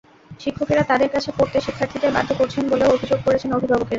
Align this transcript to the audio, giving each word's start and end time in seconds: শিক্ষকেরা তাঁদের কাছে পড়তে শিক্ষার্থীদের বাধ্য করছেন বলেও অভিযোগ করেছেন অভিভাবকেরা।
শিক্ষকেরা 0.39 0.83
তাঁদের 0.83 1.09
কাছে 1.11 1.29
পড়তে 1.37 1.57
শিক্ষার্থীদের 1.61 2.11
বাধ্য 2.13 2.31
করছেন 2.39 2.63
বলেও 2.69 2.93
অভিযোগ 2.95 3.19
করেছেন 3.23 3.49
অভিভাবকেরা। 3.51 3.89